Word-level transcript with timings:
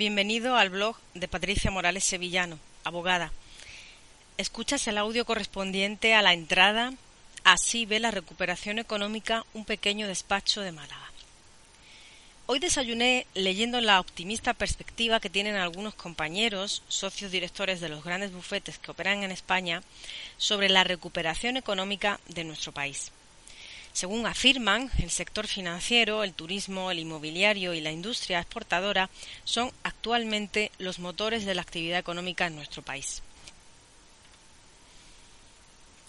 Bienvenido 0.00 0.56
al 0.56 0.70
blog 0.70 0.96
de 1.12 1.28
Patricia 1.28 1.70
Morales 1.70 2.04
Sevillano, 2.04 2.58
abogada. 2.84 3.32
Escuchas 4.38 4.88
el 4.88 4.96
audio 4.96 5.26
correspondiente 5.26 6.14
a 6.14 6.22
la 6.22 6.32
entrada 6.32 6.94
Así 7.44 7.84
ve 7.84 8.00
la 8.00 8.10
recuperación 8.10 8.78
económica 8.78 9.44
un 9.52 9.66
pequeño 9.66 10.08
despacho 10.08 10.62
de 10.62 10.72
Málaga. 10.72 11.12
Hoy 12.46 12.60
desayuné 12.60 13.26
leyendo 13.34 13.82
la 13.82 14.00
optimista 14.00 14.54
perspectiva 14.54 15.20
que 15.20 15.28
tienen 15.28 15.56
algunos 15.56 15.92
compañeros, 15.92 16.82
socios 16.88 17.30
directores 17.30 17.82
de 17.82 17.90
los 17.90 18.02
grandes 18.02 18.32
bufetes 18.32 18.78
que 18.78 18.92
operan 18.92 19.22
en 19.22 19.32
España, 19.32 19.82
sobre 20.38 20.70
la 20.70 20.82
recuperación 20.82 21.58
económica 21.58 22.20
de 22.26 22.44
nuestro 22.44 22.72
país. 22.72 23.12
Según 23.92 24.26
afirman, 24.26 24.90
el 24.98 25.10
sector 25.10 25.46
financiero, 25.46 26.22
el 26.22 26.32
turismo, 26.32 26.90
el 26.90 27.00
inmobiliario 27.00 27.74
y 27.74 27.80
la 27.80 27.90
industria 27.90 28.40
exportadora 28.40 29.10
son 29.44 29.72
actualmente 29.82 30.70
los 30.78 30.98
motores 30.98 31.44
de 31.44 31.54
la 31.54 31.62
actividad 31.62 31.98
económica 31.98 32.46
en 32.46 32.56
nuestro 32.56 32.82
país. 32.82 33.22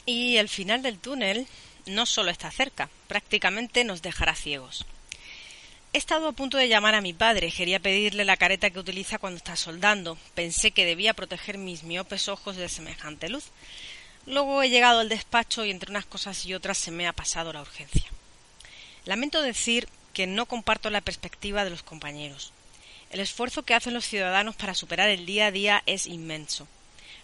Y 0.06 0.38
el 0.38 0.50
final 0.50 0.82
del 0.82 1.00
túnel 1.00 1.48
no 1.86 2.06
solo 2.06 2.32
está 2.32 2.52
cerca, 2.52 2.90
prácticamente 3.08 3.84
nos 3.84 4.02
dejará 4.02 4.36
ciegos. 4.36 4.86
He 5.94 5.98
estado 5.98 6.30
a 6.30 6.32
punto 6.32 6.58
de 6.58 6.70
llamar 6.70 6.96
a 6.96 7.02
mi 7.02 7.12
padre, 7.12 7.52
quería 7.52 7.80
pedirle 7.80 8.24
la 8.24 8.38
careta 8.38 8.70
que 8.70 8.80
utiliza 8.80 9.18
cuando 9.18 9.38
está 9.38 9.58
soldando. 9.58 10.18
Pensé 10.36 10.72
que 10.72 10.86
debía 10.86 11.14
proteger 11.14 11.58
mis 11.58 11.84
miopes 11.84 12.30
ojos 12.30 12.56
de 12.56 12.70
semejante 12.70 13.28
luz. 13.28 13.46
Luego 14.26 14.62
he 14.62 14.70
llegado 14.70 15.00
al 15.00 15.10
despacho 15.10 15.66
y 15.66 15.72
entre 15.72 15.92
unas 15.92 16.06
cosas 16.06 16.46
y 16.46 16.54
otras 16.54 16.78
se 16.78 16.92
me 16.92 17.08
ha 17.08 17.14
pasado 17.14 17.52
la 17.54 17.62
urgencia. 17.62 18.06
Lamento 19.06 19.42
decir 19.42 19.88
que 20.14 20.28
no 20.28 20.46
comparto 20.46 20.90
la 20.90 21.02
perspectiva 21.02 21.64
de 21.64 21.72
los 21.72 21.82
compañeros. 21.82 22.54
El 23.10 23.20
esfuerzo 23.20 23.64
que 23.64 23.74
hacen 23.74 23.94
los 23.94 24.06
ciudadanos 24.06 24.56
para 24.56 24.76
superar 24.76 25.10
el 25.10 25.26
día 25.26 25.48
a 25.48 25.52
día 25.52 25.84
es 25.86 26.06
inmenso. 26.06 26.68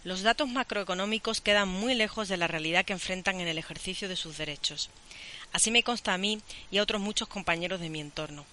Los 0.03 0.21
datos 0.21 0.49
macroeconómicos 0.49 1.41
quedan 1.41 1.69
muy 1.69 1.93
lejos 1.93 2.27
de 2.27 2.37
la 2.37 2.47
realidad 2.47 2.85
que 2.85 2.93
enfrentan 2.93 3.41
en 3.41 3.47
el 3.47 3.57
ejercicio 3.57 4.09
de 4.09 4.15
sus 4.15 4.37
derechos. 4.37 4.89
Así 5.53 5.69
me 5.69 5.83
consta 5.83 6.13
a 6.13 6.17
mí 6.17 6.41
y 6.71 6.77
a 6.77 6.83
otros 6.83 7.01
muchos 7.01 7.27
compañeros 7.27 7.79
de 7.79 7.89
mi 7.89 8.01
entorno. 8.01 8.45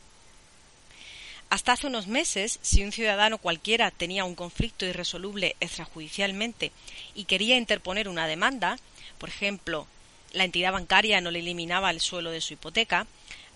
Hasta 1.55 1.71
hace 1.71 1.87
unos 1.87 2.09
meses, 2.09 2.59
si 2.63 2.83
un 2.83 2.91
ciudadano 2.91 3.39
cualquiera 3.39 3.93
tenía 3.93 4.25
un 4.25 4.35
conflicto 4.35 4.87
irresoluble 4.87 5.55
extrajudicialmente 5.61 6.73
y 7.15 7.27
quería 7.27 7.57
interponer 7.57 8.09
una 8.09 8.27
demanda, 8.27 8.77
por 9.19 9.29
ejemplo, 9.29 9.87
la 10.33 10.43
entidad 10.43 10.73
bancaria 10.73 11.21
no 11.21 11.31
le 11.31 11.39
eliminaba 11.39 11.93
el 11.93 12.01
suelo 12.01 12.33
de 12.33 12.41
su 12.41 12.55
hipoteca, 12.55 13.07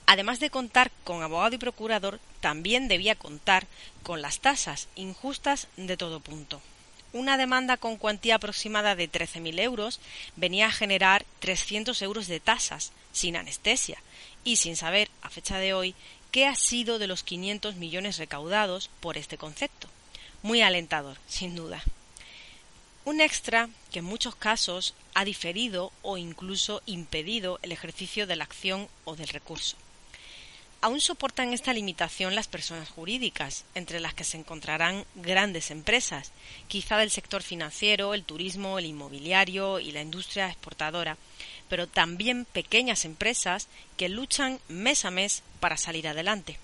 además 0.06 0.38
de 0.38 0.48
contar 0.48 0.92
con 1.02 1.24
abogado 1.24 1.56
y 1.56 1.58
procurador, 1.58 2.20
también 2.38 2.86
debía 2.86 3.16
contar 3.16 3.66
con 4.04 4.22
las 4.22 4.38
tasas 4.38 4.86
injustas 4.94 5.66
de 5.76 5.96
todo 5.96 6.20
punto. 6.20 6.62
Una 7.12 7.36
demanda 7.36 7.78
con 7.78 7.96
cuantía 7.96 8.36
aproximada 8.36 8.94
de 8.94 9.10
13.000 9.10 9.58
euros 9.58 9.98
venía 10.36 10.66
a 10.66 10.70
generar 10.70 11.24
300 11.40 12.00
euros 12.02 12.28
de 12.28 12.38
tasas, 12.38 12.92
sin 13.12 13.34
anestesia, 13.34 13.98
y 14.44 14.56
sin 14.56 14.76
saber, 14.76 15.10
a 15.20 15.30
fecha 15.30 15.58
de 15.58 15.74
hoy, 15.74 15.94
qué 16.30 16.46
ha 16.46 16.54
sido 16.54 16.98
de 16.98 17.06
los 17.06 17.22
500 17.22 17.76
millones 17.76 18.18
recaudados 18.18 18.90
por 19.00 19.16
este 19.16 19.38
concepto. 19.38 19.88
Muy 20.42 20.60
alentador, 20.62 21.16
sin 21.26 21.54
duda. 21.54 21.82
Un 23.04 23.20
extra 23.20 23.68
que 23.90 24.00
en 24.00 24.04
muchos 24.04 24.34
casos 24.34 24.94
ha 25.14 25.24
diferido 25.24 25.92
o 26.02 26.18
incluso 26.18 26.82
impedido 26.86 27.58
el 27.62 27.72
ejercicio 27.72 28.26
de 28.26 28.36
la 28.36 28.44
acción 28.44 28.88
o 29.04 29.16
del 29.16 29.28
recurso. 29.28 29.76
Aún 30.80 31.00
soportan 31.00 31.52
esta 31.52 31.72
limitación 31.72 32.36
las 32.36 32.46
personas 32.46 32.88
jurídicas, 32.88 33.64
entre 33.74 33.98
las 33.98 34.14
que 34.14 34.22
se 34.22 34.36
encontrarán 34.36 35.04
grandes 35.16 35.72
empresas, 35.72 36.30
quizá 36.68 36.96
del 36.98 37.10
sector 37.10 37.42
financiero, 37.42 38.14
el 38.14 38.22
turismo, 38.22 38.78
el 38.78 38.86
inmobiliario 38.86 39.80
y 39.80 39.90
la 39.90 40.02
industria 40.02 40.46
exportadora, 40.46 41.16
pero 41.68 41.86
también 41.86 42.44
pequeñas 42.44 43.04
empresas 43.04 43.68
que 43.96 44.08
luchan 44.08 44.60
mes 44.68 45.04
a 45.04 45.10
mes 45.10 45.42
para 45.60 45.76
salir 45.76 46.08
adelante. 46.08 46.58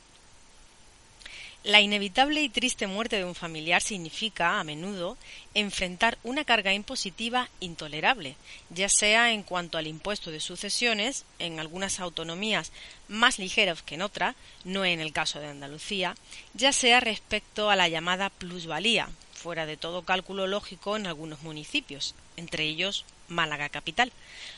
La 1.64 1.80
inevitable 1.80 2.42
y 2.42 2.50
triste 2.50 2.86
muerte 2.86 3.16
de 3.16 3.24
un 3.24 3.34
familiar 3.34 3.80
significa, 3.80 4.60
a 4.60 4.64
menudo, 4.64 5.16
enfrentar 5.54 6.18
una 6.22 6.44
carga 6.44 6.74
impositiva 6.74 7.48
intolerable, 7.58 8.36
ya 8.68 8.90
sea 8.90 9.32
en 9.32 9.42
cuanto 9.42 9.78
al 9.78 9.86
impuesto 9.86 10.30
de 10.30 10.40
sucesiones, 10.40 11.24
en 11.38 11.58
algunas 11.58 12.00
autonomías 12.00 12.70
más 13.08 13.38
ligeros 13.38 13.82
que 13.82 13.94
en 13.94 14.02
otras, 14.02 14.36
no 14.64 14.84
en 14.84 15.00
el 15.00 15.14
caso 15.14 15.40
de 15.40 15.48
Andalucía, 15.48 16.14
ya 16.52 16.70
sea 16.70 17.00
respecto 17.00 17.70
a 17.70 17.76
la 17.76 17.88
llamada 17.88 18.28
plusvalía, 18.28 19.08
fuera 19.44 19.66
de 19.66 19.76
todo 19.76 20.04
cálculo 20.04 20.46
lógico 20.46 20.96
en 20.96 21.06
algunos 21.06 21.42
municipios, 21.42 22.14
entre 22.38 22.64
ellos 22.64 23.04
Málaga 23.28 23.68
capital, 23.68 24.10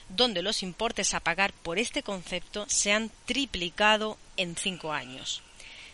donde 0.09 0.43
los 0.43 0.63
importes 0.63 1.13
a 1.13 1.19
pagar 1.19 1.53
por 1.53 1.81
este 1.81 2.05
concepto 2.05 2.67
se 2.69 2.93
han 2.93 3.11
triplicado 3.25 4.17
en 4.37 4.55
cinco 4.55 4.93
años. 4.93 5.43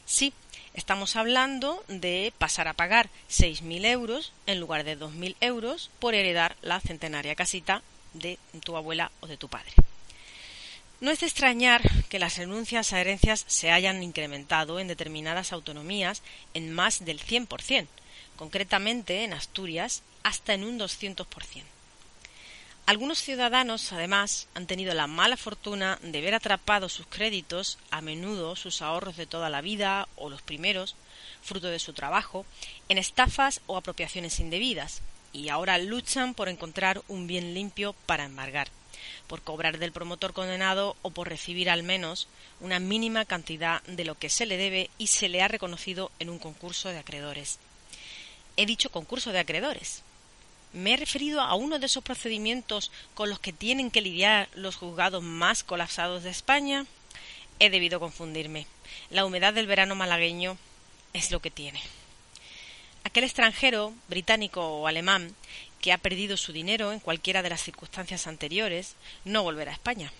Sí, 0.04 0.34
Estamos 0.74 1.16
hablando 1.16 1.84
de 1.88 2.32
pasar 2.38 2.66
a 2.66 2.72
pagar 2.72 3.10
6.000 3.28 3.84
euros 3.84 4.32
en 4.46 4.58
lugar 4.58 4.84
de 4.84 4.98
2.000 4.98 5.36
euros 5.42 5.90
por 5.98 6.14
heredar 6.14 6.56
la 6.62 6.80
centenaria 6.80 7.34
casita 7.34 7.82
de 8.14 8.38
tu 8.64 8.74
abuela 8.78 9.12
o 9.20 9.26
de 9.26 9.36
tu 9.36 9.48
padre. 9.48 9.72
No 11.02 11.10
es 11.10 11.20
de 11.20 11.26
extrañar 11.26 11.82
que 12.08 12.18
las 12.18 12.38
renuncias 12.38 12.94
a 12.94 13.00
herencias 13.02 13.44
se 13.48 13.70
hayan 13.70 14.02
incrementado 14.02 14.80
en 14.80 14.88
determinadas 14.88 15.52
autonomías 15.52 16.22
en 16.54 16.72
más 16.72 17.04
del 17.04 17.20
100%, 17.20 17.86
concretamente 18.42 19.22
en 19.22 19.34
Asturias 19.34 20.02
hasta 20.24 20.52
en 20.52 20.64
un 20.64 20.76
200%. 20.76 21.26
Algunos 22.86 23.20
ciudadanos, 23.20 23.92
además, 23.92 24.48
han 24.54 24.66
tenido 24.66 24.94
la 24.94 25.06
mala 25.06 25.36
fortuna 25.36 26.00
de 26.02 26.20
ver 26.20 26.34
atrapados 26.34 26.92
sus 26.92 27.06
créditos, 27.06 27.78
a 27.92 28.00
menudo 28.00 28.56
sus 28.56 28.82
ahorros 28.82 29.16
de 29.16 29.26
toda 29.26 29.48
la 29.48 29.60
vida 29.60 30.08
o 30.16 30.28
los 30.28 30.42
primeros, 30.42 30.96
fruto 31.40 31.68
de 31.68 31.78
su 31.78 31.92
trabajo, 31.92 32.44
en 32.88 32.98
estafas 32.98 33.60
o 33.68 33.76
apropiaciones 33.76 34.40
indebidas, 34.40 35.02
y 35.32 35.48
ahora 35.48 35.78
luchan 35.78 36.34
por 36.34 36.48
encontrar 36.48 37.00
un 37.06 37.28
bien 37.28 37.54
limpio 37.54 37.94
para 38.06 38.24
embargar, 38.24 38.70
por 39.28 39.42
cobrar 39.42 39.78
del 39.78 39.92
promotor 39.92 40.32
condenado 40.32 40.96
o 41.02 41.12
por 41.12 41.28
recibir 41.28 41.70
al 41.70 41.84
menos 41.84 42.26
una 42.58 42.80
mínima 42.80 43.24
cantidad 43.24 43.84
de 43.84 44.04
lo 44.04 44.16
que 44.16 44.30
se 44.30 44.46
le 44.46 44.56
debe 44.56 44.90
y 44.98 45.06
se 45.06 45.28
le 45.28 45.42
ha 45.42 45.48
reconocido 45.48 46.10
en 46.18 46.28
un 46.28 46.40
concurso 46.40 46.88
de 46.88 46.98
acreedores. 46.98 47.60
He 48.56 48.66
dicho 48.66 48.90
concurso 48.90 49.32
de 49.32 49.38
acreedores, 49.38 50.02
me 50.72 50.94
he 50.94 50.96
referido 50.96 51.40
a 51.40 51.54
uno 51.54 51.78
de 51.78 51.86
esos 51.86 52.02
procedimientos 52.02 52.90
con 53.14 53.28
los 53.28 53.38
que 53.38 53.52
tienen 53.52 53.90
que 53.90 54.00
lidiar 54.00 54.48
los 54.54 54.76
juzgados 54.76 55.22
más 55.22 55.64
colapsados 55.64 56.22
de 56.22 56.30
España. 56.30 56.86
He 57.58 57.70
debido 57.70 58.00
confundirme. 58.00 58.66
La 59.10 59.24
humedad 59.24 59.52
del 59.52 59.66
verano 59.66 59.94
malagueño 59.94 60.56
es 61.12 61.30
lo 61.30 61.40
que 61.40 61.50
tiene. 61.50 61.80
Aquel 63.04 63.24
extranjero, 63.24 63.92
británico 64.08 64.66
o 64.66 64.86
alemán, 64.86 65.34
que 65.80 65.92
ha 65.92 65.98
perdido 65.98 66.36
su 66.36 66.52
dinero 66.52 66.92
en 66.92 67.00
cualquiera 67.00 67.42
de 67.42 67.50
las 67.50 67.62
circunstancias 67.62 68.26
anteriores, 68.26 68.94
no 69.24 69.42
volverá 69.42 69.72
a 69.72 69.74
España 69.74 70.12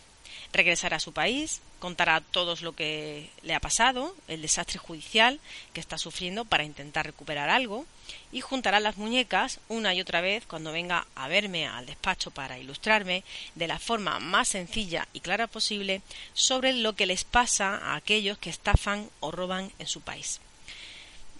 regresará 0.52 0.96
a 0.96 1.00
su 1.00 1.12
país, 1.12 1.60
contará 1.78 2.20
todo 2.20 2.54
lo 2.60 2.72
que 2.75 3.31
le 3.43 3.54
ha 3.54 3.60
pasado, 3.60 4.14
el 4.28 4.43
desastre 4.43 4.78
judicial 4.78 5.40
que 5.72 5.81
está 5.81 5.99
sufriendo 5.99 6.44
para 6.44 6.64
intentar 6.64 7.06
recuperar 7.06 7.50
algo, 7.50 7.87
y 8.31 8.40
juntará 8.40 8.81
las 8.81 8.96
muñecas 8.96 9.60
una 9.69 9.94
y 9.94 10.00
otra 10.00 10.20
vez 10.20 10.44
cuando 10.46 10.72
venga 10.72 11.06
a 11.14 11.28
verme 11.28 11.66
al 11.66 11.87
despacho 11.87 12.31
para 12.31 12.58
ilustrarme 12.58 13.25
de 13.54 13.69
la 13.69 13.78
forma 13.78 14.19
más 14.20 14.49
sencilla 14.49 15.08
y 15.12 15.20
clara 15.20 15.46
posible 15.46 16.02
sobre 16.34 16.72
lo 16.72 16.94
que 16.94 17.06
les 17.06 17.25
pasa 17.25 17.76
a 17.76 17.96
aquellos 17.96 18.38
que 18.38 18.50
estafan 18.50 19.08
o 19.20 19.31
roban 19.31 19.72
en 19.78 19.87
su 19.87 20.00
país. 20.00 20.40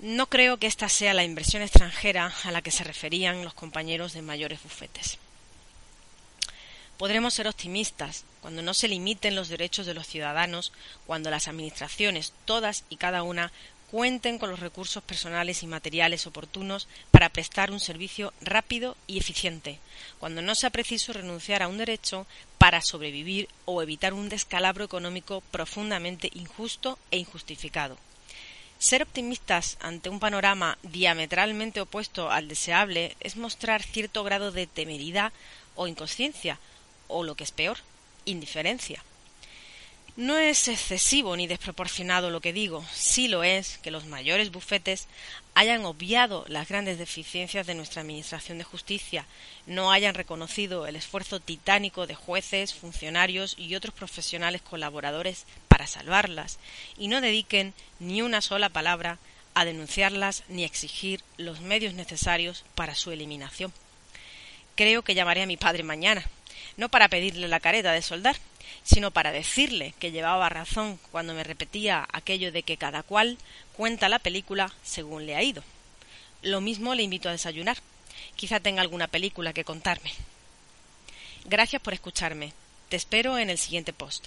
No 0.01 0.27
creo 0.27 0.57
que 0.57 0.67
esta 0.67 0.89
sea 0.89 1.15
la 1.15 1.25
inversión 1.25 1.63
extranjera 1.63 2.35
a 2.43 2.51
la 2.51 2.63
que 2.63 2.73
se 2.73 2.83
referían 2.83 3.45
los 3.45 3.55
compañeros 3.55 4.13
de 4.15 4.23
mayores 4.23 4.63
bufetes. 4.63 5.19
Podremos 7.03 7.35
ser 7.35 7.49
optimistas 7.49 8.25
cuando 8.41 8.63
no 8.63 8.75
se 8.75 8.87
limiten 8.87 9.35
los 9.35 9.49
derechos 9.49 9.87
de 9.87 9.95
los 9.95 10.07
ciudadanos, 10.07 10.73
cuando 11.05 11.31
las 11.31 11.49
administraciones, 11.49 12.33
todas 12.45 12.85
y 12.91 12.97
cada 12.97 13.25
una, 13.25 13.51
cuenten 13.91 14.39
con 14.39 14.51
los 14.51 14.61
recursos 14.61 15.03
personales 15.03 15.65
y 15.65 15.67
materiales 15.67 16.29
oportunos 16.29 16.87
para 17.11 17.29
prestar 17.29 17.73
un 17.73 17.81
servicio 17.81 18.33
rápido 18.41 18.97
y 19.09 19.19
eficiente, 19.19 19.81
cuando 20.21 20.43
no 20.43 20.55
sea 20.55 20.71
preciso 20.71 21.13
renunciar 21.13 21.65
a 21.65 21.67
un 21.67 21.79
derecho 21.79 22.25
para 22.57 22.81
sobrevivir 22.81 23.49
o 23.65 23.83
evitar 23.83 24.15
un 24.15 24.29
descalabro 24.29 24.85
económico 24.85 25.41
profundamente 25.51 26.31
injusto 26.35 27.01
e 27.11 27.19
injustificado. 27.19 27.99
Ser 28.79 29.03
optimistas 29.03 29.77
ante 29.81 30.09
un 30.09 30.21
panorama 30.21 30.79
diametralmente 30.85 31.81
opuesto 31.81 32.31
al 32.31 32.47
deseable 32.47 33.17
es 33.19 33.37
mostrar 33.37 33.83
cierto 33.83 34.23
grado 34.23 34.53
de 34.53 34.69
temeridad 34.69 35.33
o 35.75 35.89
inconsciencia, 35.89 36.61
o 37.13 37.25
lo 37.25 37.35
que 37.35 37.45
es 37.45 37.53
peor, 37.53 37.79
indiferencia. 38.25 39.03
No 40.15 40.37
es 40.37 40.69
excesivo 40.69 41.35
ni 41.39 41.47
desproporcionado 41.47 42.29
lo 42.29 42.43
que 42.43 42.53
digo, 42.53 42.85
sí 42.93 43.29
lo 43.29 43.45
es 43.45 43.79
que 43.79 43.91
los 43.91 44.05
mayores 44.05 44.53
bufetes 44.53 45.07
hayan 45.55 45.87
obviado 45.87 46.45
las 46.49 46.69
grandes 46.69 46.99
deficiencias 46.99 47.67
de 47.67 47.75
nuestra 47.75 48.03
Administración 48.03 48.59
de 48.59 48.65
Justicia, 48.65 49.25
no 49.67 49.91
hayan 49.91 50.15
reconocido 50.15 50.87
el 50.87 50.97
esfuerzo 50.97 51.41
titánico 51.41 52.07
de 52.07 52.15
jueces, 52.15 52.75
funcionarios 52.75 53.55
y 53.57 53.75
otros 53.75 53.95
profesionales 53.95 54.61
colaboradores 54.61 55.47
para 55.69 55.87
salvarlas, 55.87 56.59
y 56.99 57.09
no 57.09 57.23
dediquen 57.23 57.73
ni 57.99 58.21
una 58.21 58.43
sola 58.43 58.69
palabra 58.69 59.19
a 59.55 59.65
denunciarlas 59.65 60.45
ni 60.49 60.65
exigir 60.65 61.23
los 61.39 61.61
medios 61.63 61.95
necesarios 61.95 62.65
para 62.75 62.95
su 62.95 63.13
eliminación. 63.13 63.73
Creo 64.75 65.03
que 65.03 65.15
llamaré 65.15 65.43
a 65.43 65.47
mi 65.47 65.57
padre 65.57 65.85
mañana, 65.85 66.23
no 66.77 66.89
para 66.89 67.09
pedirle 67.09 67.49
la 67.49 67.61
careta 67.61 67.93
de 67.93 68.03
soldar, 68.03 68.37
sino 68.83 69.11
para 69.11 69.33
decirle 69.33 69.95
que 69.99 70.11
llevaba 70.11 70.49
razón 70.49 70.99
cuando 71.11 71.35
me 71.35 71.45
repetía 71.45 72.07
aquello 72.13 72.53
de 72.53 72.63
que 72.63 72.77
cada 72.77 73.03
cual 73.03 73.39
cuenta 73.77 74.09
la 74.09 74.19
película 74.19 74.73
según 74.83 75.27
le 75.27 75.37
ha 75.37 75.43
ido. 75.43 75.63
Lo 76.43 76.61
mismo 76.61 76.95
le 76.95 77.03
invito 77.03 77.29
a 77.29 77.33
desayunar. 77.33 77.79
Quizá 78.37 78.61
tenga 78.61 78.83
alguna 78.83 79.07
película 79.07 79.53
que 79.53 79.65
contarme. 79.65 80.13
Gracias 81.45 81.81
por 81.81 81.95
escucharme. 81.95 82.53
Te 82.89 82.97
espero 82.97 83.39
en 83.39 83.51
el 83.51 83.59
siguiente 83.59 83.93
post. 83.93 84.27